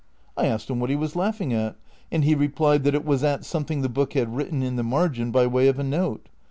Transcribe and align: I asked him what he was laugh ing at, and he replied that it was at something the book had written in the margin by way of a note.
I 0.35 0.47
asked 0.47 0.67
him 0.67 0.79
what 0.79 0.89
he 0.89 0.95
was 0.95 1.15
laugh 1.15 1.39
ing 1.41 1.53
at, 1.53 1.75
and 2.11 2.23
he 2.23 2.33
replied 2.33 2.83
that 2.85 2.95
it 2.95 3.05
was 3.05 3.23
at 3.23 3.45
something 3.45 3.81
the 3.83 3.87
book 3.87 4.13
had 4.13 4.35
written 4.35 4.63
in 4.63 4.75
the 4.75 4.81
margin 4.81 5.29
by 5.29 5.45
way 5.45 5.67
of 5.67 5.77
a 5.77 5.83
note. 5.83 6.27